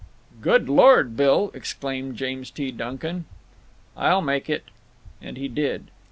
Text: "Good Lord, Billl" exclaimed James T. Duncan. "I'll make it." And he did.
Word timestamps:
"Good 0.41 0.67
Lord, 0.67 1.15
Billl" 1.15 1.51
exclaimed 1.53 2.17
James 2.17 2.49
T. 2.49 2.71
Duncan. 2.71 3.25
"I'll 3.95 4.23
make 4.23 4.49
it." 4.49 4.63
And 5.21 5.37
he 5.37 5.47
did. 5.47 5.91